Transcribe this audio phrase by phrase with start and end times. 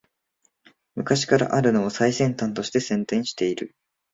[0.95, 3.75] 昔からあるのを最先端として宣伝してる